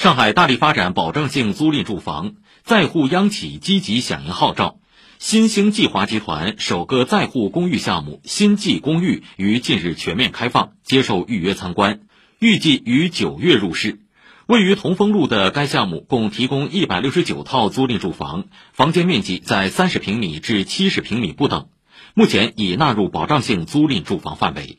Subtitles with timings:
[0.00, 2.32] 上海大力发展保障性租赁住房，
[2.64, 4.78] 在沪央企积极响应号召。
[5.18, 12.00] 新兴际华集团首个在沪公寓项目“新际公寓”于近日全面开放，接受预约参观，
[12.38, 14.00] 预计于九月入市。
[14.46, 21.68] 位于同丰路的该项目共提供一百六十九套租赁住房，房间面积在三十平米至七十平米不等，
[22.14, 24.78] 目前已纳入保障性租赁住房范围。